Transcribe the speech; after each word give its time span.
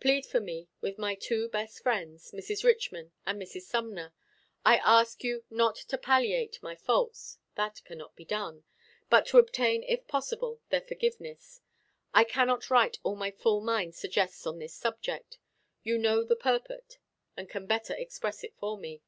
Plead 0.00 0.26
for 0.26 0.40
me 0.40 0.66
with 0.80 0.98
my 0.98 1.14
two 1.14 1.48
best 1.48 1.84
friends, 1.84 2.32
Mrs. 2.32 2.64
Richman 2.64 3.12
and 3.24 3.40
Mrs. 3.40 3.60
Sumner. 3.60 4.12
I 4.64 4.78
ask 4.78 5.22
you 5.22 5.44
not 5.50 5.76
to 5.76 5.96
palliate 5.96 6.60
my 6.60 6.74
faults, 6.74 7.38
that 7.54 7.84
cannot 7.84 8.16
be 8.16 8.24
done, 8.24 8.64
but 9.08 9.24
to 9.28 9.38
obtain, 9.38 9.84
if 9.84 10.08
possible, 10.08 10.60
their 10.70 10.80
forgiveness. 10.80 11.60
I 12.12 12.24
cannot 12.24 12.70
write 12.70 12.98
all 13.04 13.14
my 13.14 13.30
full 13.30 13.60
mind 13.60 13.94
suggests 13.94 14.48
on 14.48 14.58
this 14.58 14.74
subject. 14.74 15.38
You 15.84 15.96
know 15.96 16.24
the 16.24 16.34
purport, 16.34 16.98
and 17.36 17.48
can 17.48 17.66
better 17.66 17.94
express 17.94 18.42
it 18.42 18.56
for 18.56 18.76
me. 18.76 19.00